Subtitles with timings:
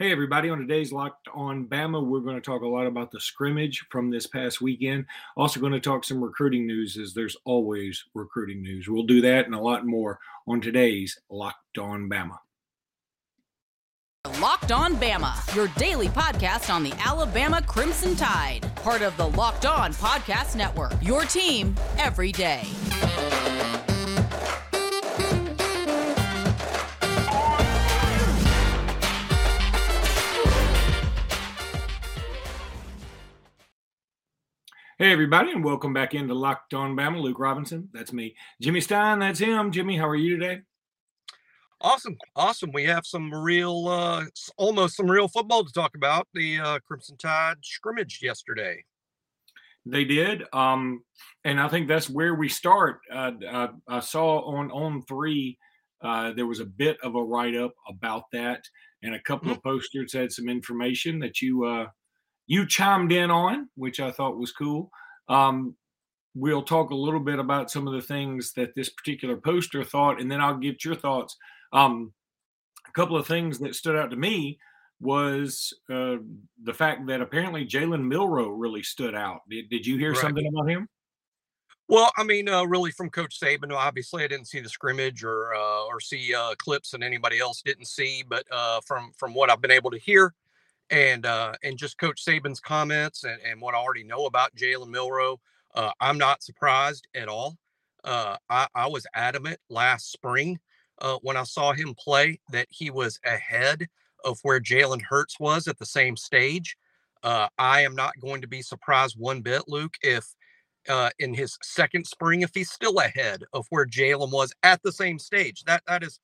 [0.00, 0.48] Hey, everybody.
[0.48, 4.10] On today's Locked on Bama, we're going to talk a lot about the scrimmage from
[4.10, 5.06] this past weekend.
[5.36, 8.86] Also, going to talk some recruiting news, as there's always recruiting news.
[8.86, 12.38] We'll do that and a lot more on today's Locked on Bama.
[14.40, 19.66] Locked on Bama, your daily podcast on the Alabama Crimson Tide, part of the Locked
[19.66, 22.62] On Podcast Network, your team every day.
[35.00, 37.22] Hey, everybody, and welcome back into Locked On Bama.
[37.22, 38.34] Luke Robinson, that's me.
[38.60, 39.70] Jimmy Stein, that's him.
[39.70, 40.62] Jimmy, how are you today?
[41.80, 42.72] Awesome, awesome.
[42.72, 44.24] We have some real, uh,
[44.56, 46.26] almost some real football to talk about.
[46.34, 48.82] The uh, Crimson Tide scrimmage yesterday.
[49.86, 51.04] They did, um,
[51.44, 52.98] and I think that's where we start.
[53.08, 55.58] Uh, I, I, saw on on three
[56.02, 58.64] uh, there was a bit of a write up about that,
[59.04, 59.58] and a couple mm-hmm.
[59.58, 61.86] of posters had some information that you uh,
[62.48, 64.90] you chimed in on, which I thought was cool.
[65.28, 65.76] Um,
[66.34, 70.20] we'll talk a little bit about some of the things that this particular poster thought,
[70.20, 71.36] and then I'll get your thoughts.
[71.72, 72.12] Um,
[72.86, 74.58] a couple of things that stood out to me
[75.00, 76.16] was uh,
[76.64, 79.42] the fact that apparently Jalen Milroe really stood out.
[79.48, 80.20] Did, did you hear right.
[80.20, 80.88] something about him?
[81.86, 83.72] Well, I mean, uh, really from Coach Saban.
[83.72, 87.62] Obviously, I didn't see the scrimmage or uh, or see uh, clips that anybody else
[87.62, 90.34] didn't see, but uh, from from what I've been able to hear,
[90.90, 94.88] and uh, and just Coach Saban's comments and, and what I already know about Jalen
[94.88, 95.40] Milroe,
[95.74, 97.56] uh, I'm not surprised at all.
[98.04, 100.58] Uh, I, I, was adamant last spring
[101.00, 103.86] uh, when I saw him play that he was ahead
[104.24, 106.76] of where Jalen Hurts was at the same stage.
[107.22, 110.32] Uh, I am not going to be surprised one bit, Luke, if
[110.88, 114.92] uh, in his second spring, if he's still ahead of where Jalen was at the
[114.92, 115.64] same stage.
[115.64, 116.20] That that is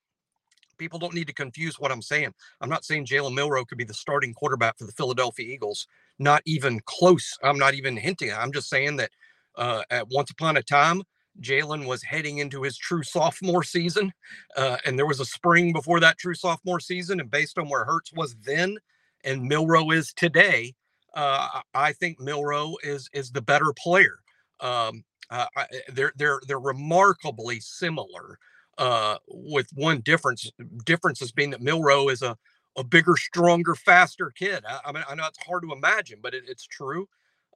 [0.78, 2.32] people don't need to confuse what I'm saying.
[2.60, 5.86] I'm not saying Jalen Milroe could be the starting quarterback for the Philadelphia Eagles.
[6.18, 7.36] Not even close.
[7.42, 8.32] I'm not even hinting.
[8.32, 9.10] I'm just saying that
[9.56, 11.02] uh, at once upon a time,
[11.40, 14.12] Jalen was heading into his true sophomore season,
[14.56, 17.20] uh, and there was a spring before that true sophomore season.
[17.20, 18.78] And based on where Hurts was then
[19.24, 20.74] and Milroe is today,
[21.14, 24.18] uh, I think Milroe is is the better player.
[24.60, 25.46] Um, uh,
[25.92, 28.38] they're they're they're remarkably similar
[28.78, 30.50] uh, with one difference
[30.84, 32.36] differences being that Milroe is a
[32.76, 34.64] a bigger, stronger, faster kid.
[34.68, 37.08] I, I mean, I know it's hard to imagine, but it, it's true.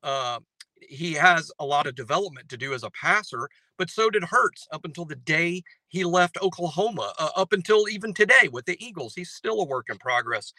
[0.02, 0.38] Uh,
[0.80, 3.48] he has a lot of development to do as a passer,
[3.78, 7.12] but so did Hurts up until the day he left Oklahoma.
[7.18, 10.52] Uh, up until even today with the Eagles, he's still a work in progress,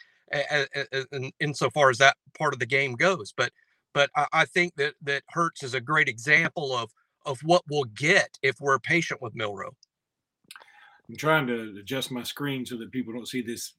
[1.12, 3.32] in, insofar as that part of the game goes.
[3.34, 3.52] But
[3.92, 6.90] but I, I think that that Hurts is a great example of
[7.26, 9.74] of what we'll get if we're patient with Milroe.
[11.10, 13.72] I'm trying to adjust my screen so that people don't see this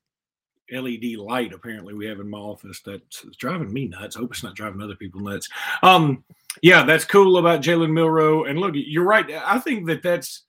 [0.72, 4.16] LED light apparently we have in my office that's driving me nuts.
[4.16, 5.48] I hope it's not driving other people nuts.
[5.82, 6.24] Um,
[6.62, 8.46] yeah, that's cool about Jalen Milroe.
[8.46, 9.26] And look, you're right.
[9.46, 10.44] I think that that's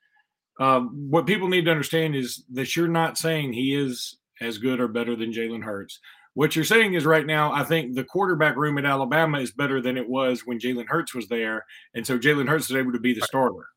[0.61, 4.81] um, what people need to understand is that you're not saying he is as good
[4.81, 6.01] or better than Jalen Hurts.
[6.35, 9.81] What you're saying is right now, I think the quarterback room at Alabama is better
[9.81, 11.65] than it was when Jalen Hurts was there.
[11.95, 13.69] And so Jalen Hurts is able to be the starter.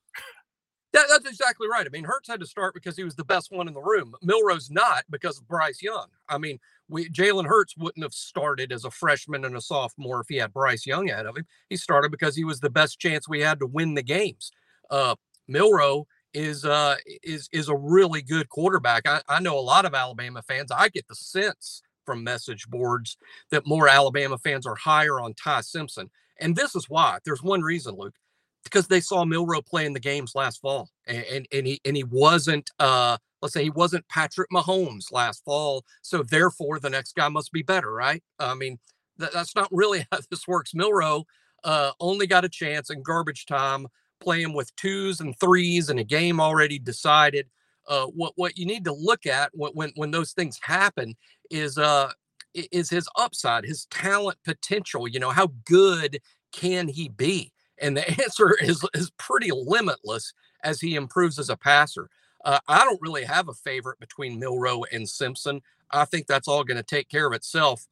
[0.95, 1.85] That, that's exactly right.
[1.85, 4.16] I mean, Hurts had to start because he was the best one in the room.
[4.22, 6.07] Milroe's not because of Bryce Young.
[6.29, 6.57] I mean,
[6.88, 10.53] we Jalen Hurts wouldn't have started as a freshman and a sophomore if he had
[10.53, 11.45] Bryce Young ahead of him.
[11.69, 14.51] He started because he was the best chance we had to win the games.
[14.89, 15.16] Uh,
[15.50, 19.05] Milroe is uh, is is a really good quarterback.
[19.05, 20.72] I, I know a lot of Alabama fans.
[20.72, 23.17] I get the sense from message boards
[23.51, 27.17] that more Alabama fans are higher on Ty Simpson, and this is why.
[27.25, 28.16] There's one reason, Luke
[28.65, 31.95] because they saw Milroe play in the games last fall, and and, and he and
[31.95, 37.15] he wasn't uh let's say he wasn't Patrick Mahomes last fall, so therefore the next
[37.15, 38.21] guy must be better, right?
[38.39, 38.77] I mean
[39.19, 40.73] th- that's not really how this works.
[40.73, 41.25] Milroe
[41.63, 43.87] uh, only got a chance in garbage time
[44.19, 47.47] playing with twos and threes in a game already decided.
[47.87, 51.15] Uh, what what you need to look at when when, when those things happen
[51.51, 52.11] is uh
[52.53, 55.07] is his upside, his talent potential.
[55.07, 56.19] You know how good
[56.51, 57.51] can he be?
[57.79, 60.33] And the answer is, is pretty limitless
[60.63, 62.09] as he improves as a passer.
[62.43, 65.61] Uh, I don't really have a favorite between Milroe and Simpson.
[65.91, 67.87] I think that's all going to take care of itself.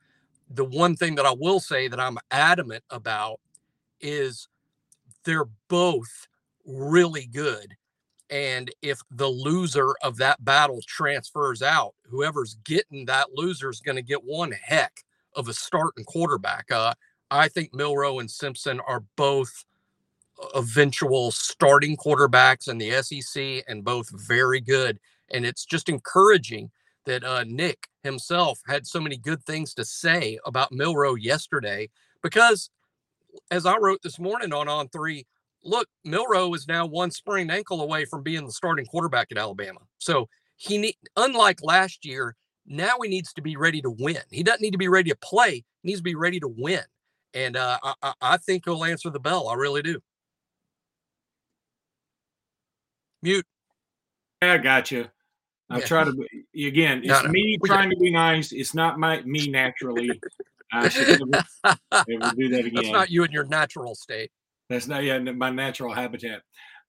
[0.50, 3.40] The one thing that I will say that I'm adamant about
[4.00, 4.48] is
[5.24, 6.28] they're both
[6.66, 7.76] really good.
[8.30, 13.96] And if the loser of that battle transfers out, whoever's getting that loser is going
[13.96, 15.04] to get one heck
[15.36, 16.72] of a starting quarterback.
[16.72, 16.94] Uh,
[17.32, 19.66] I think Milroe and Simpson are both
[20.56, 25.00] eventual starting quarterbacks in the SEC and both very good.
[25.32, 26.72] And it's just encouraging
[27.06, 31.90] that uh, Nick himself had so many good things to say about Milroe yesterday
[32.22, 32.70] because,
[33.52, 35.26] as I wrote this morning on On Three,
[35.64, 39.80] look, Milroe is now one sprained ankle away from being the starting quarterback at Alabama.
[39.98, 42.36] So he unlike last year,
[42.66, 44.22] now he needs to be ready to win.
[44.32, 46.84] He doesn't need to be ready to play; he needs to be ready to win.
[47.34, 49.48] And uh, I, I think he'll answer the bell.
[49.48, 50.00] I really do.
[53.24, 53.46] Mute.
[54.42, 55.08] I got you.
[55.70, 55.86] I yeah.
[55.86, 56.14] try to
[56.54, 57.00] be, again.
[57.00, 57.30] It's no, no.
[57.30, 58.52] me trying to be nice.
[58.52, 60.20] It's not my me naturally.
[60.74, 61.46] I should never,
[62.10, 62.74] never do that again.
[62.76, 64.30] That's not you in your natural state.
[64.70, 66.42] That's not yeah my natural habitat.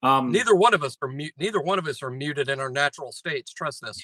[0.03, 1.33] Um, neither one of us are mute.
[1.39, 3.53] Neither one of us are muted in our natural states.
[3.53, 4.03] Trust this.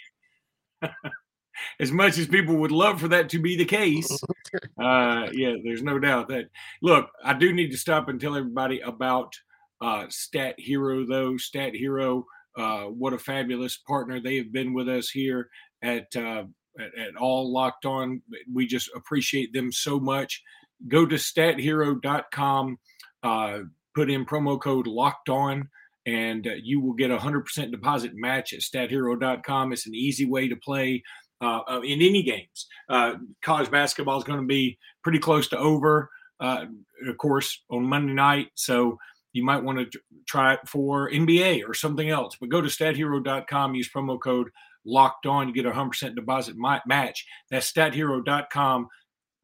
[1.81, 4.11] as much as people would love for that to be the case,
[4.81, 6.47] uh, yeah, there's no doubt that.
[6.81, 9.35] Look, I do need to stop and tell everybody about
[9.81, 11.37] uh, Stat Hero, though.
[11.37, 12.25] Stat Hero,
[12.56, 15.49] uh, what a fabulous partner they have been with us here
[15.82, 16.44] at, uh,
[16.79, 18.23] at, at All Locked On.
[18.53, 20.43] We just appreciate them so much.
[20.88, 22.79] Go to stathero.com,
[23.23, 23.59] uh,
[23.94, 25.69] put in promo code Locked On
[26.06, 29.73] and uh, you will get a 100% deposit match at stathero.com.
[29.73, 31.03] It's an easy way to play
[31.41, 32.67] uh, uh, in any games.
[32.88, 36.11] Uh, college basketball is going to be pretty close to over,
[36.41, 36.67] uh,
[37.06, 38.49] of course, on Monday night.
[38.55, 38.99] So
[39.32, 42.37] you might want to try it for NBA or something else.
[42.41, 44.49] But go to stathero.com, use promo code
[44.85, 46.56] locked on, you get a 100% deposit
[46.87, 47.27] match.
[47.50, 48.88] That's stathero.com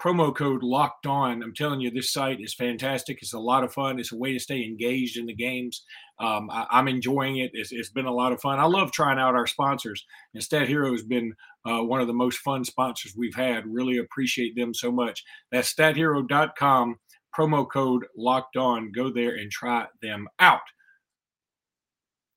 [0.00, 1.42] promo code locked on.
[1.42, 3.18] I'm telling you, this site is fantastic.
[3.22, 3.98] It's a lot of fun.
[3.98, 5.84] It's a way to stay engaged in the games.
[6.18, 7.50] Um, I, am enjoying it.
[7.54, 8.58] It's, it's been a lot of fun.
[8.58, 10.04] I love trying out our sponsors.
[10.34, 11.34] And Stat Hero has been
[11.64, 13.66] uh, one of the most fun sponsors we've had.
[13.66, 15.24] Really appreciate them so much.
[15.50, 16.96] That's stathero.com,
[17.36, 18.92] promo code locked on.
[18.92, 20.60] Go there and try them out.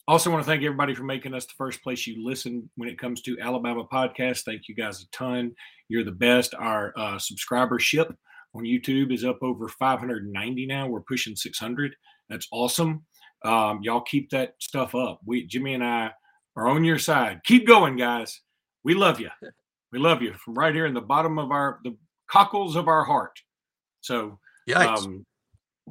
[0.07, 2.97] Also, want to thank everybody for making us the first place you listen when it
[2.97, 4.43] comes to Alabama podcasts.
[4.43, 5.53] Thank you guys a ton.
[5.87, 6.55] You're the best.
[6.55, 8.15] Our uh, subscribership
[8.55, 10.87] on YouTube is up over 590 now.
[10.87, 11.95] We're pushing 600.
[12.27, 13.05] That's awesome.
[13.45, 15.19] Um, y'all keep that stuff up.
[15.25, 16.11] We, Jimmy and I,
[16.55, 17.41] are on your side.
[17.43, 18.41] Keep going, guys.
[18.83, 19.29] We love you.
[19.91, 21.97] We love you from right here in the bottom of our the
[22.29, 23.39] cockles of our heart.
[24.01, 24.37] So,
[24.77, 25.25] um,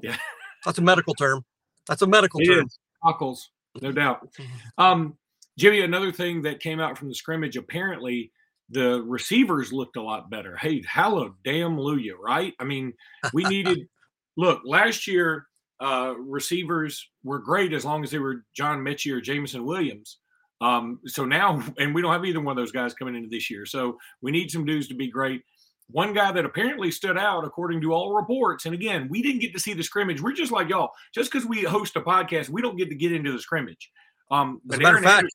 [0.03, 0.17] yeah,
[0.65, 1.45] that's a medical term.
[1.87, 2.67] That's a medical it term.
[2.67, 2.79] Is.
[3.03, 3.51] Cockles
[3.83, 4.29] no doubt.
[4.79, 5.17] Um,
[5.59, 8.31] Jimmy, another thing that came out from the scrimmage, apparently
[8.71, 10.57] the receivers looked a lot better.
[10.57, 12.55] Hey, hello, damn Luya, right?
[12.61, 12.93] I mean,
[13.33, 13.89] we needed
[14.37, 15.47] look, last year
[15.81, 20.19] uh, receivers were great as long as they were John Metchie or Jameson Williams.
[20.61, 23.51] Um, so now, and we don't have either one of those guys coming into this
[23.51, 23.67] year.
[23.67, 25.43] So we need some dudes to be great.
[25.91, 29.55] One guy that apparently stood out, according to all reports, and again, we didn't get
[29.55, 30.21] to see the scrimmage.
[30.21, 30.91] We're just like y'all.
[31.15, 33.91] Just because we host a podcast, we don't get to get into the scrimmage.
[34.31, 35.29] Um, As a matter of fact,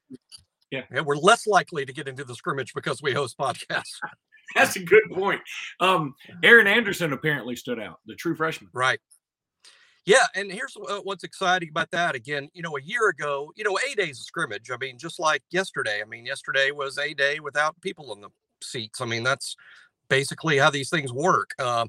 [0.69, 0.83] yeah.
[0.91, 3.97] yeah, we're less likely to get into the scrimmage because we host podcasts.
[4.55, 5.41] That's a good point.
[5.79, 6.13] Um,
[6.43, 8.69] Aaron Anderson apparently stood out, the true freshman.
[8.73, 8.99] Right.
[10.05, 12.13] Yeah, and here's what's exciting about that.
[12.13, 14.69] Again, you know, a year ago, you know, a days of scrimmage.
[14.69, 16.01] I mean, just like yesterday.
[16.01, 18.29] I mean, yesterday was a day without people in the
[18.61, 18.99] seats.
[18.99, 19.55] I mean, that's
[20.09, 21.51] basically how these things work.
[21.59, 21.85] Uh,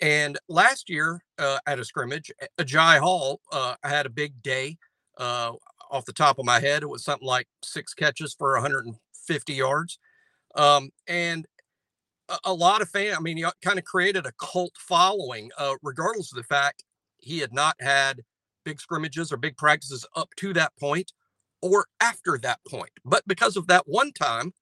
[0.00, 4.76] and last year uh, at a scrimmage, Agiye Hall uh, had a big day.
[5.16, 5.52] Uh,
[5.90, 9.98] off the top of my head, it was something like six catches for 150 yards.
[10.54, 11.46] Um, and
[12.28, 15.74] a, a, lot of fans, I mean, he kind of created a cult following, uh,
[15.82, 16.84] regardless of the fact
[17.18, 18.22] he had not had
[18.64, 21.12] big scrimmages or big practices up to that point
[21.62, 22.90] or after that point.
[23.04, 24.52] But because of that one time,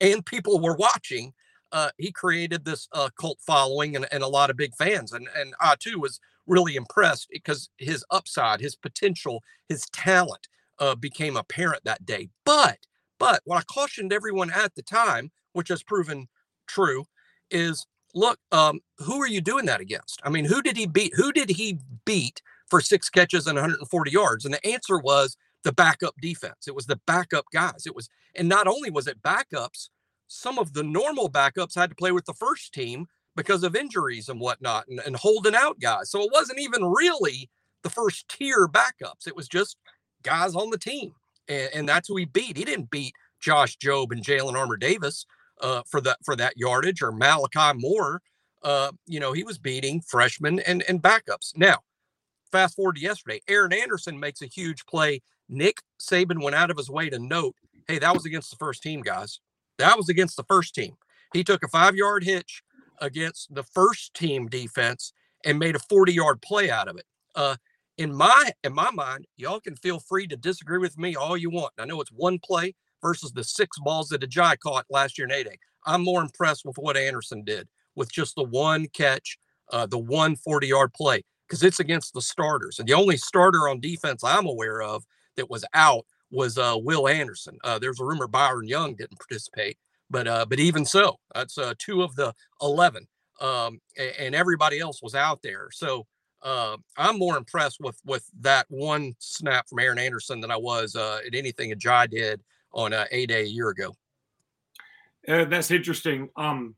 [0.00, 1.32] and people were watching,
[1.74, 5.12] uh, he created this uh, cult following and, and a lot of big fans.
[5.12, 10.46] And, and I too was really impressed because his upside, his potential, his talent
[10.78, 12.28] uh, became apparent that day.
[12.44, 12.78] But,
[13.18, 16.28] but what I cautioned everyone at the time, which has proven
[16.68, 17.06] true,
[17.50, 20.20] is look, um, who are you doing that against?
[20.22, 21.12] I mean, who did he beat?
[21.16, 22.40] Who did he beat
[22.70, 24.44] for six catches and 140 yards?
[24.44, 26.68] And the answer was the backup defense.
[26.68, 27.84] It was the backup guys.
[27.84, 29.88] It was, and not only was it backups,
[30.28, 34.28] some of the normal backups had to play with the first team because of injuries
[34.28, 36.10] and whatnot and, and holding out guys.
[36.10, 37.48] So it wasn't even really
[37.82, 39.26] the first tier backups.
[39.26, 39.76] It was just
[40.22, 41.12] guys on the team.
[41.48, 42.56] And, and that's who he beat.
[42.56, 45.26] He didn't beat Josh Jobe and Jalen Armour Davis
[45.60, 48.22] uh, for that for that yardage or Malachi Moore.
[48.62, 51.54] Uh, you know, he was beating freshmen and, and backups.
[51.54, 51.80] Now,
[52.50, 55.20] fast forward to yesterday, Aaron Anderson makes a huge play.
[55.50, 57.54] Nick Saban went out of his way to note,
[57.86, 59.40] hey, that was against the first team, guys.
[59.78, 60.96] That was against the first team.
[61.32, 62.62] He took a five yard hitch
[63.00, 65.12] against the first team defense
[65.44, 67.04] and made a 40 yard play out of it.
[67.34, 67.56] Uh,
[67.98, 71.50] in my in my mind, y'all can feel free to disagree with me all you
[71.50, 71.72] want.
[71.78, 75.32] I know it's one play versus the six balls that Agiye caught last year in
[75.32, 75.58] A Day.
[75.86, 79.38] I'm more impressed with what Anderson did with just the one catch,
[79.72, 82.78] uh, the one 40 yard play, because it's against the starters.
[82.78, 85.04] And the only starter on defense I'm aware of
[85.36, 87.58] that was out was uh, Will Anderson.
[87.64, 89.78] Uh, there's a rumor Byron Young didn't participate,
[90.10, 93.06] but uh, but even so, that's uh, two of the 11,
[93.40, 95.68] um, and, everybody else was out there.
[95.72, 96.06] So
[96.42, 100.96] uh, I'm more impressed with with that one snap from Aaron Anderson than I was
[100.96, 103.94] uh, at anything Agiye did on a day a year ago.
[105.26, 106.28] That's interesting.
[106.36, 106.74] Um,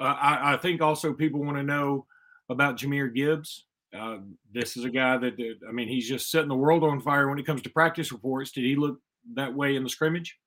[0.00, 2.06] I, I, think also people want to know
[2.48, 3.66] about Jahmyr Gibbs.
[3.96, 4.18] Uh,
[4.52, 7.38] this is a guy that, I mean, he's just setting the world on fire when
[7.38, 8.52] it comes to practice reports.
[8.52, 9.00] Did he look
[9.34, 10.38] that way in the scrimmage?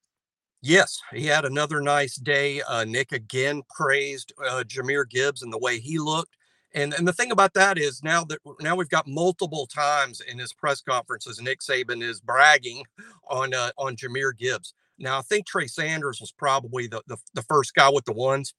[0.61, 2.61] Yes, he had another nice day.
[2.61, 6.37] Uh, Nick again praised uh, Jahmyr Gibbs and the way he looked.
[6.73, 10.39] And and the thing about that is now that now we've got multiple times in
[10.39, 12.83] his press conferences, Nick Saban is bragging
[13.29, 14.73] on uh, on Jahmyr Gibbs.
[14.97, 18.53] Now I think Trey Sanders was probably the, the the first guy with the ones,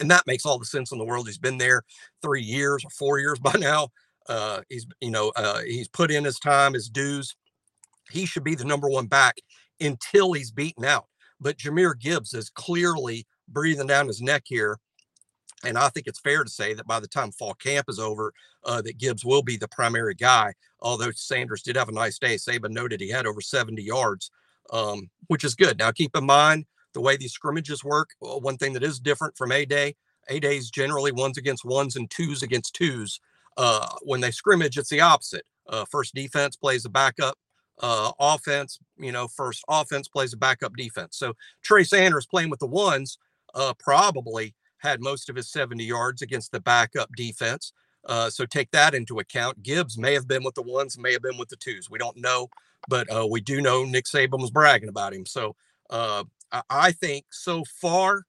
[0.00, 1.26] and that makes all the sense in the world.
[1.26, 1.82] He's been there
[2.22, 3.88] three years or four years by now.
[4.28, 7.34] Uh, he's you know uh, he's put in his time, his dues.
[8.10, 9.36] He should be the number one back
[9.80, 11.06] until he's beaten out.
[11.40, 14.78] But Jahmyr Gibbs is clearly breathing down his neck here
[15.64, 18.32] and I think it's fair to say that by the time fall camp is over,
[18.64, 20.52] uh, that Gibbs will be the primary guy.
[20.80, 24.30] Although Sanders did have a nice day, Saban noted he had over 70 yards,
[24.70, 25.78] um, which is good.
[25.78, 28.10] Now keep in mind the way these scrimmages work.
[28.20, 29.94] Well, one thing that is different from A Day,
[30.28, 33.20] A Days generally ones against ones and twos against twos.
[33.56, 35.44] Uh, when they scrimmage, it's the opposite.
[35.68, 37.36] Uh, first defense plays a backup
[37.80, 38.78] uh, offense.
[38.98, 41.16] You know, first offense plays a backup defense.
[41.16, 43.18] So Trey Sanders playing with the ones
[43.54, 47.72] uh, probably had most of his 70 yards against the backup defense.
[48.06, 49.62] Uh, so take that into account.
[49.62, 51.88] Gibbs may have been with the ones, may have been with the twos.
[51.88, 52.50] We don't know,
[52.88, 55.24] but uh, we do know Nick Saban was bragging about him.
[55.24, 55.56] So
[55.88, 56.24] uh,
[56.70, 58.24] I think so far,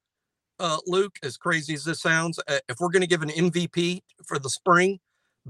[0.59, 4.01] uh, Luke, as crazy as this sounds, uh, if we're going to give an MVP
[4.25, 4.99] for the spring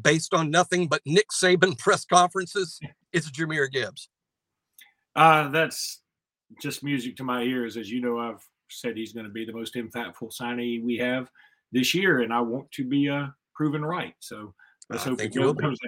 [0.01, 2.79] based on nothing but Nick Saban press conferences,
[3.13, 4.09] it's Jahmyr Gibbs.
[5.15, 6.01] Uh, that's
[6.61, 7.77] just music to my ears.
[7.77, 11.29] As you know, I've said he's going to be the most impactful signee we have
[11.71, 14.13] this year, and I want to be uh, proven right.
[14.19, 14.53] So
[14.89, 15.79] let's hope it comes.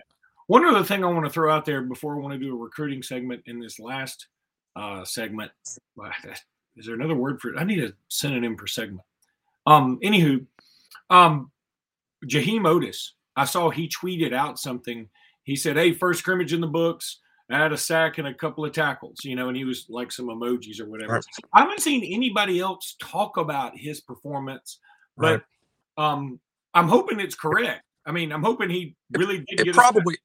[0.47, 2.57] One other thing I want to throw out there before I want to do a
[2.57, 4.27] recruiting segment in this last
[4.75, 5.51] uh, segment.
[6.77, 7.57] Is there another word for it?
[7.57, 9.01] I need a synonym for segment.
[9.65, 10.45] Um, anywho,
[11.09, 11.51] um,
[12.25, 13.11] Jaheim Oatis.
[13.35, 15.09] I saw he tweeted out something.
[15.43, 17.19] He said, "Hey, first scrimmage in the books.
[17.49, 20.11] I had a sack and a couple of tackles, you know, and he was like
[20.11, 21.13] some emojis or whatever.
[21.13, 21.23] Right.
[21.53, 24.79] I haven't seen anybody else talk about his performance,
[25.15, 25.43] but
[25.97, 26.11] right.
[26.11, 26.39] um,
[26.73, 27.83] I'm hoping it's correct.
[28.05, 29.67] I mean, I'm hoping he really did.
[29.67, 30.17] It, probably,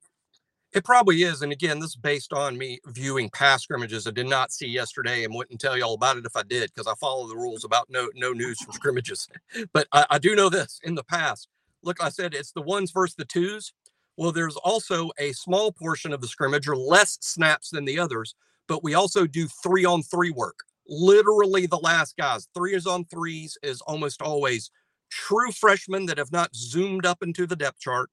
[0.73, 1.43] it probably is.
[1.43, 4.07] And again, this is based on me viewing past scrimmages.
[4.07, 6.71] I did not see yesterday and wouldn't tell you all about it if I did,
[6.75, 9.29] because I follow the rules about no no news from scrimmages.
[9.73, 11.49] but I, I do know this in the past.
[11.83, 13.73] Look, I said it's the ones versus the twos.
[14.17, 18.35] Well, there's also a small portion of the scrimmage or less snaps than the others,
[18.69, 20.59] but we also do three on three work.
[20.87, 24.71] Literally, the last guys, Three is on threes is almost always
[25.11, 28.11] true freshmen that have not zoomed up into the depth chart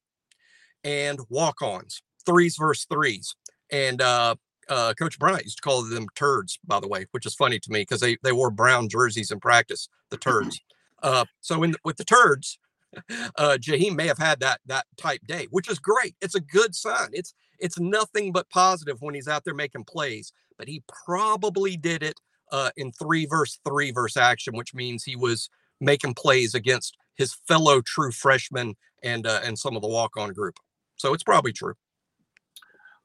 [0.84, 3.36] and walk ons, threes versus threes.
[3.72, 4.36] And uh,
[4.68, 7.72] uh, Coach Bryant used to call them turds, by the way, which is funny to
[7.72, 10.60] me because they, they wore brown jerseys in practice, the turds.
[11.02, 12.60] Uh, so in the, with the turds,
[13.38, 16.14] uh, Jaheim may have had that that type day, which is great.
[16.22, 17.08] It's a good sign.
[17.14, 20.34] It's it's nothing but positive when he's out there making plays.
[20.58, 22.20] But he probably did it
[22.52, 27.34] uh, in three verse three verse action, which means he was making plays against his
[27.48, 30.56] fellow true freshmen and uh, and some of the walk on group.
[30.98, 31.76] So it's probably true.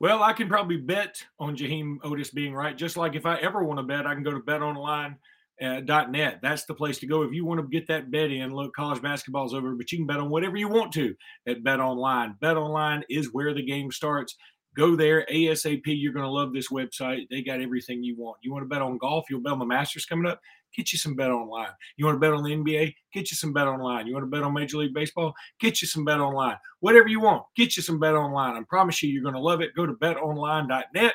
[0.01, 2.77] Well, I can probably bet on Jaheim Oatis being right.
[2.77, 5.17] Just like if I ever want to bet, I can go to Bet Online
[5.63, 5.81] uh.
[6.43, 8.55] That's the place to go if you want to get that bet in.
[8.55, 11.15] Look, college basketball's over, but you can bet on whatever you want to
[11.47, 12.35] at Bet Online.
[12.41, 14.37] Bet Online is where the game starts.
[14.77, 15.83] Go there ASAP.
[15.87, 17.29] You're going to love this website.
[17.31, 18.39] They got everything you want.
[18.43, 19.27] You want to bet on golf?
[19.31, 20.41] You'll bet on the Masters coming up?
[20.77, 21.71] Get you some bet online.
[21.97, 22.95] You want to bet on the NBA?
[23.13, 24.07] Get you some bet online.
[24.07, 25.33] You want to bet on Major League Baseball?
[25.61, 26.57] Get you some bet online.
[26.81, 28.57] Whatever you want, get you some bet online.
[28.57, 29.75] I promise you, you're going to love it.
[29.75, 31.15] Go to betonline.net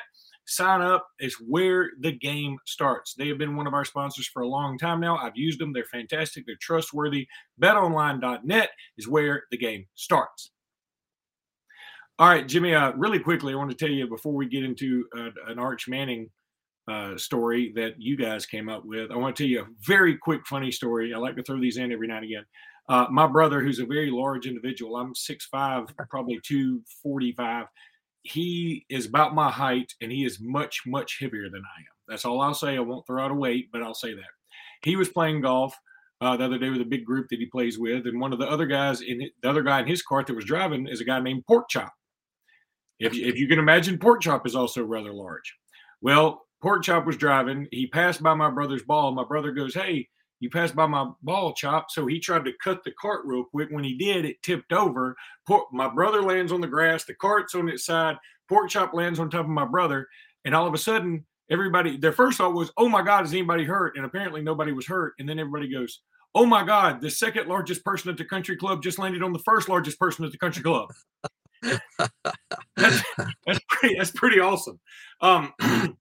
[0.50, 3.14] sign up is where the game starts.
[3.14, 5.16] They have been one of our sponsors for a long time now.
[5.16, 5.72] I've used them.
[5.72, 6.44] They're fantastic.
[6.44, 7.26] They're trustworthy.
[7.62, 10.50] BetOnline.net is where the game starts.
[12.18, 15.06] All right, Jimmy, uh, really quickly, I want to tell you before we get into
[15.16, 16.28] uh, an Arch Manning
[16.90, 20.16] uh, story that you guys came up with, I want to tell you a very
[20.16, 21.14] quick, funny story.
[21.14, 22.44] I like to throw these in every now and again.
[22.88, 27.66] Uh, my brother, who's a very large individual, I'm 6'5, probably 245
[28.22, 31.86] he is about my height and he is much, much heavier than I am.
[32.08, 32.76] That's all I'll say.
[32.76, 34.24] I won't throw out a weight, but I'll say that.
[34.82, 35.74] He was playing golf
[36.20, 38.38] uh, the other day with a big group that he plays with, and one of
[38.38, 41.04] the other guys in the other guy in his cart that was driving is a
[41.04, 41.92] guy named Pork Chop.
[42.98, 45.54] If if you can imagine, Pork Chop is also rather large.
[46.02, 47.68] Well, Pork Chop was driving.
[47.70, 49.12] He passed by my brother's ball.
[49.12, 50.08] My brother goes, "Hey,
[50.40, 53.68] you passed by my ball, Chop." So he tried to cut the cart real quick.
[53.70, 55.16] When he did, it tipped over.
[55.46, 57.04] Pork, my brother lands on the grass.
[57.04, 58.16] The cart's on its side.
[58.48, 60.08] Pork Chop lands on top of my brother,
[60.44, 63.64] and all of a sudden, everybody their first thought was, "Oh my God, is anybody
[63.64, 65.14] hurt?" And apparently, nobody was hurt.
[65.18, 66.00] And then everybody goes,
[66.34, 69.38] "Oh my God, the second largest person at the country club just landed on the
[69.40, 70.88] first largest person at the country club."
[71.62, 73.02] that's,
[73.46, 73.96] that's pretty.
[73.96, 74.78] That's pretty awesome.
[75.22, 75.52] Um,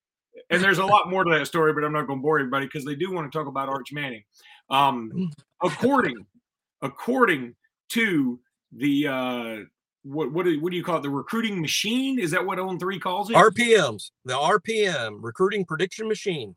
[0.49, 2.65] and there's a lot more to that story, but I'm not going to bore everybody
[2.65, 4.23] because they do want to talk about Arch Manning.
[4.69, 5.31] Um,
[5.63, 6.25] according,
[6.81, 7.55] according
[7.89, 8.39] to
[8.71, 9.57] the uh,
[10.03, 11.03] what what do, what do you call it?
[11.03, 12.19] The recruiting machine?
[12.19, 13.35] Is that what On Three calls it?
[13.35, 16.55] RPMs, the RPM recruiting prediction machine.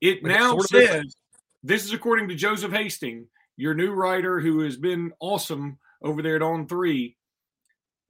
[0.00, 1.16] It now sort of says
[1.62, 3.26] this is according to Joseph Hasting,
[3.56, 7.16] your new writer who has been awesome over there at On Three,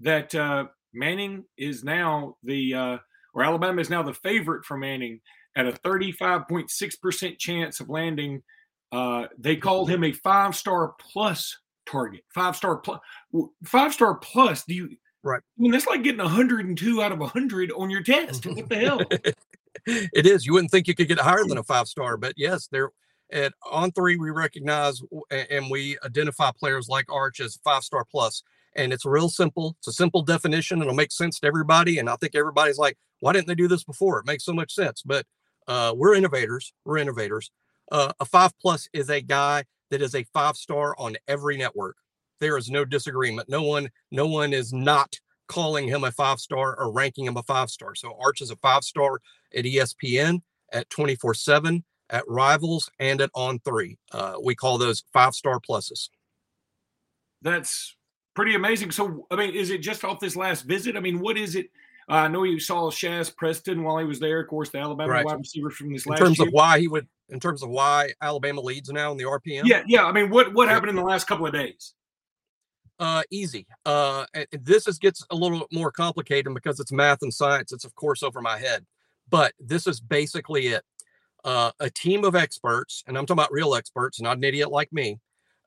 [0.01, 2.99] that uh, Manning is now the uh,
[3.35, 5.21] or Alabama is now the favorite for Manning
[5.57, 8.43] at a 35.6% chance of landing.
[8.93, 12.23] Uh, they called him a five star plus target.
[12.35, 13.01] Five star plus.
[13.65, 14.65] Five star plus.
[14.65, 14.97] Do you?
[15.23, 15.41] Right.
[15.41, 18.47] I mean, that's like getting 102 out of 100 on your test.
[18.47, 19.01] What the hell?
[19.87, 20.47] it is.
[20.47, 22.91] You wouldn't think you could get higher than a five star, but yes, they're
[23.33, 24.17] at on three.
[24.17, 28.43] We recognize and we identify players like Arch as five star plus
[28.77, 29.77] and it's real simple.
[29.79, 30.81] It's a simple definition.
[30.81, 31.99] It'll make sense to everybody.
[31.99, 34.19] And I think everybody's like, why didn't they do this before?
[34.19, 35.03] It makes so much sense.
[35.03, 35.27] But
[35.69, 36.73] uh, we're innovators.
[36.85, 37.51] We're innovators.
[37.93, 41.97] Uh, a five plus is a guy that is a five star on every network.
[42.41, 43.49] There is no disagreement.
[43.49, 45.15] No one, no one is not
[45.49, 47.95] calling him a five star or ranking him a five star.
[47.95, 49.21] So Arch is a five star
[49.55, 50.41] at ESPN,
[50.73, 53.99] at 24 7, at Rivals, and at On Three.
[54.13, 56.09] Uh, we call those five star pluses.
[57.43, 57.97] That's
[58.35, 58.93] pretty amazing.
[58.93, 60.97] So, I mean, is it just off this last visit?
[60.97, 61.71] I mean, what is it?
[62.11, 64.41] I know you saw Shazz Preston while he was there.
[64.41, 65.25] Of course, the Alabama right.
[65.25, 66.21] wide receiver from this in last.
[66.21, 66.49] In terms year.
[66.49, 69.63] of why he would, in terms of why Alabama leads now in the RPM.
[69.65, 70.05] Yeah, yeah.
[70.05, 71.95] I mean, what what happened in the last couple of days?
[72.99, 73.67] Uh, easy.
[73.87, 77.73] Uh, this is gets a little bit more complicated because it's math and science.
[77.73, 78.85] It's of course over my head,
[79.29, 80.83] but this is basically it.
[81.43, 84.93] Uh, a team of experts, and I'm talking about real experts, not an idiot like
[84.93, 85.19] me.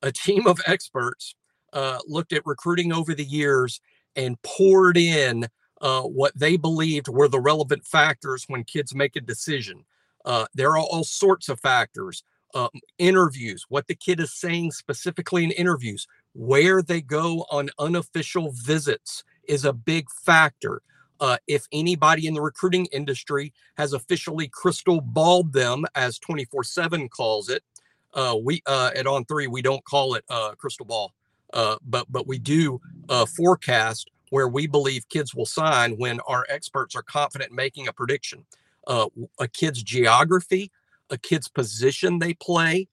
[0.03, 1.35] A team of experts
[1.71, 3.81] uh, looked at recruiting over the years
[4.15, 5.47] and poured in
[5.83, 9.83] uh, what they believed were the relevant factors when kids make a decision.
[10.25, 12.23] Uh, there are all sorts of factors.
[12.55, 12.69] Uh,
[12.99, 19.23] interviews, what the kid is saying specifically in interviews, where they go on unofficial visits
[19.47, 20.81] is a big factor.
[21.19, 27.09] Uh, if anybody in the recruiting industry has officially crystal balled them, as 24 7
[27.09, 27.63] calls it,
[28.13, 31.13] uh, we uh, at On Three, we don't call it uh, crystal ball.
[31.53, 36.43] Uh, but but we do uh, forecast where we believe kids will sign when our
[36.49, 38.43] experts are confident making a prediction.
[38.87, 39.05] Uh,
[39.39, 40.71] a kid's geography,
[41.11, 42.87] a kid's position they play,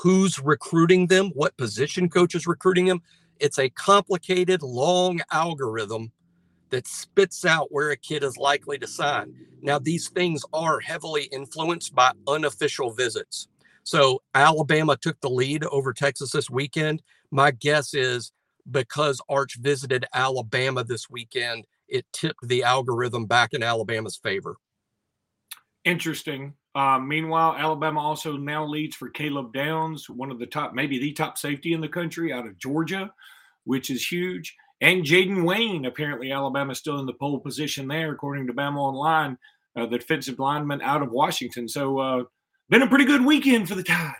[0.00, 3.02] who's recruiting them, what position coach is recruiting them.
[3.38, 6.10] It's a complicated, long algorithm
[6.70, 9.34] that spits out where a kid is likely to sign.
[9.60, 13.46] Now, these things are heavily influenced by unofficial visits.
[13.84, 17.02] So Alabama took the lead over Texas this weekend.
[17.30, 18.32] My guess is
[18.70, 24.56] because Arch visited Alabama this weekend, it tipped the algorithm back in Alabama's favor.
[25.84, 26.54] Interesting.
[26.74, 31.12] Uh, meanwhile, Alabama also now leads for Caleb Downs, one of the top, maybe the
[31.12, 33.12] top safety in the country out of Georgia,
[33.64, 34.56] which is huge.
[34.80, 39.36] And Jayden Wayne, apparently Alabama still in the pole position there, according to Bama Online,
[39.76, 41.68] uh, the defensive lineman out of Washington.
[41.68, 42.24] So uh,
[42.70, 44.14] been a pretty good weekend for the Tide.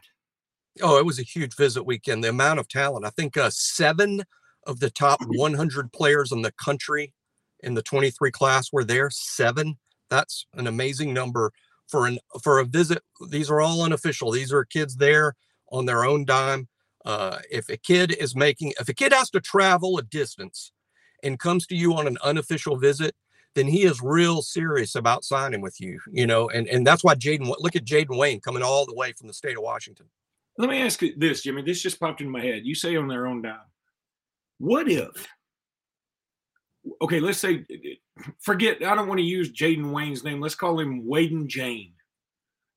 [0.80, 2.24] Oh, it was a huge visit weekend.
[2.24, 3.04] The amount of talent.
[3.04, 4.22] I think uh, seven
[4.66, 7.12] of the top 100 players in the country
[7.61, 9.11] in the 23 class were there.
[9.11, 9.78] Seven.
[10.08, 11.52] That's an amazing number
[11.88, 13.02] for an for a visit.
[13.30, 14.30] These are all unofficial.
[14.30, 15.35] These are kids there
[15.70, 16.68] on their own dime.
[17.04, 20.72] Uh, if a kid is making, if a kid has to travel a distance
[21.22, 23.14] and comes to you on an unofficial visit,
[23.54, 27.14] then he is real serious about signing with you, you know, and, and that's why
[27.14, 30.06] Jayden, look at Jayden Wayne coming all the way from the state of Washington.
[30.58, 31.62] Let me ask you this, Jimmy.
[31.62, 32.62] This just popped in my head.
[32.64, 33.58] You say on their own dime.
[34.58, 35.26] What if,
[37.00, 37.64] okay, let's say,
[38.40, 40.40] forget, I don't want to use Jayden Wayne's name.
[40.40, 41.94] Let's call him Waden Jane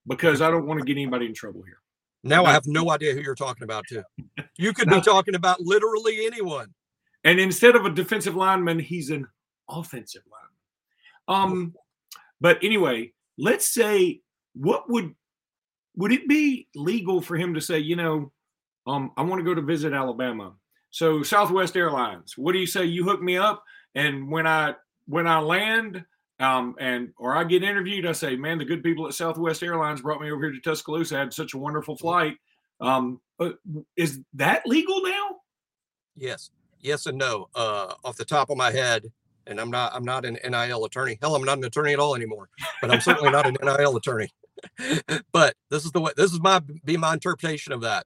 [0.08, 1.80] because I don't want to get anybody in trouble here.
[2.24, 4.04] Now I have no idea who you're talking about, too.
[4.58, 6.74] You could be talking about literally anyone.
[7.24, 9.28] And instead of a defensive lineman, he's an
[9.70, 10.24] offensive
[11.28, 11.52] lineman.
[11.54, 11.76] Um,
[12.42, 14.22] but anyway, let's say
[14.54, 15.14] what would
[15.96, 18.32] would it be legal for him to say, you know,
[18.88, 20.54] Um, I want to go to visit Alabama.
[20.92, 22.86] So Southwest Airlines, what do you say?
[22.86, 23.64] You hook me up,
[23.96, 24.76] and when I
[25.08, 26.06] when I land,
[26.40, 30.02] um, and or I get interviewed, I say, man, the good people at Southwest Airlines
[30.02, 31.16] brought me over here to Tuscaloosa.
[31.16, 32.38] I had such a wonderful flight.
[32.80, 33.58] Um, but
[33.96, 35.38] is that legal now?
[36.16, 37.50] Yes, yes, and no.
[37.56, 39.04] Uh, off the top of my head,
[39.48, 41.18] and I'm not I'm not an NIL attorney.
[41.22, 42.50] Hell, I'm not an attorney at all anymore.
[42.82, 44.30] But I'm certainly not an NIL attorney.
[45.32, 46.12] but this is the way.
[46.16, 48.06] This is my be my interpretation of that.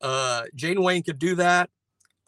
[0.00, 1.70] Uh, Jayden Wayne could do that,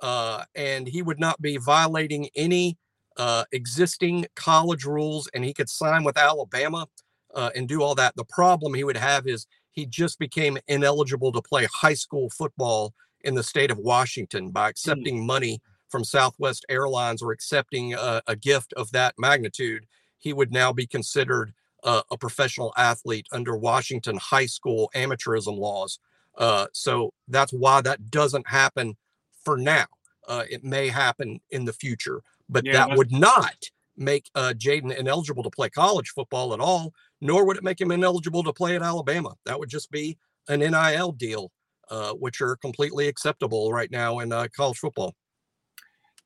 [0.00, 2.76] uh, and he would not be violating any
[3.16, 6.86] uh, existing college rules, and he could sign with Alabama
[7.34, 8.14] uh, and do all that.
[8.16, 12.94] The problem he would have is he just became ineligible to play high school football
[13.22, 14.70] in the state of Washington by hmm.
[14.70, 15.26] accepting mm.
[15.26, 19.84] money from Southwest Airlines or accepting a, a, gift of that magnitude.
[20.18, 21.52] He would now be considered
[21.84, 25.98] uh, a professional athlete under Washington high school amateurism laws.
[26.38, 28.96] Uh, so that's why that doesn't happen
[29.44, 29.86] for now.
[30.28, 33.56] Uh, it may happen in the future but yeah, that would not
[33.96, 37.90] make uh, Jayden ineligible to play college football at all, nor would it make him
[37.90, 39.34] ineligible to play at Alabama.
[39.46, 40.18] That would just be
[40.48, 41.50] an NIL deal,
[41.90, 45.14] uh, which are completely acceptable right now in uh, college football.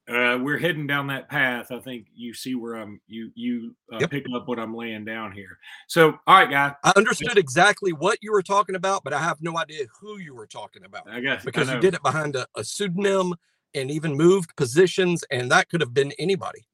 [0.08, 1.72] Uh, we're heading down that path.
[1.72, 3.00] I think you see where I'm.
[3.08, 4.10] You you uh, yep.
[4.10, 5.58] picking up what I'm laying down here.
[5.88, 6.74] So, all right, guy.
[6.84, 10.32] I understood exactly what you were talking about, but I have no idea who you
[10.32, 11.10] were talking about.
[11.10, 13.34] I guess because I you did it behind a, a pseudonym
[13.74, 16.66] and even moved positions, and that could have been anybody.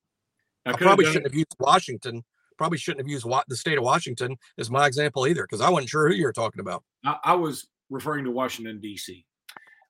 [0.67, 2.25] I, I probably shouldn't have used Washington.
[2.59, 5.89] Probably shouldn't have used the state of Washington as my example either, because I wasn't
[5.89, 6.85] sure who you were talking about.
[7.03, 9.25] I, I was referring to Washington D.C.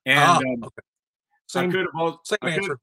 [0.07, 0.83] And ah, um, okay.
[1.49, 2.79] same, I could have same answer.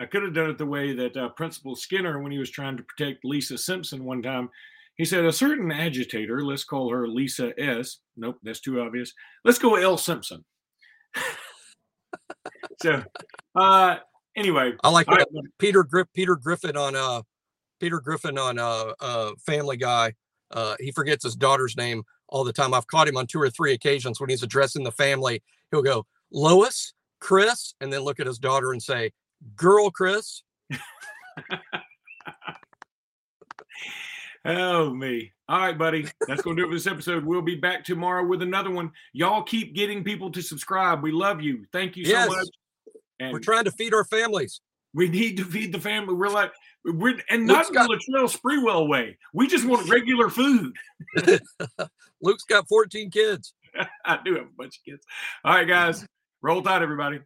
[0.00, 2.76] I could have done it the way that uh, Principal Skinner, when he was trying
[2.76, 4.50] to protect Lisa Simpson one time,
[4.96, 7.98] he said a certain agitator, let's call her Lisa S.
[8.16, 9.12] Nope, that's too obvious.
[9.44, 10.44] Let's go L Simpson.
[12.82, 13.02] so
[13.54, 13.96] uh
[14.36, 15.24] anyway i like I,
[15.58, 17.22] peter Griff, peter griffin on uh
[17.80, 20.12] peter griffin on uh uh family guy
[20.50, 23.50] uh he forgets his daughter's name all the time i've caught him on two or
[23.50, 28.26] three occasions when he's addressing the family he'll go lois chris and then look at
[28.26, 29.10] his daughter and say
[29.56, 30.42] girl chris
[34.46, 35.32] Oh, me.
[35.48, 36.06] All right, buddy.
[36.28, 37.24] That's going to do it for this episode.
[37.24, 38.92] We'll be back tomorrow with another one.
[39.12, 41.02] Y'all keep getting people to subscribe.
[41.02, 41.64] We love you.
[41.72, 42.28] Thank you so yes.
[42.28, 42.46] much.
[43.18, 44.60] And we're trying to feed our families.
[44.94, 46.14] We need to feed the family.
[46.14, 46.52] We're like,
[46.84, 49.18] we're and not got, the Latrell Sprewell way.
[49.34, 50.72] We just want regular food.
[52.22, 53.52] Luke's got 14 kids.
[54.04, 55.04] I do have a bunch of kids.
[55.44, 56.06] All right, guys.
[56.40, 57.18] Roll Tide, everybody.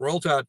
[0.00, 0.46] Roll Tide.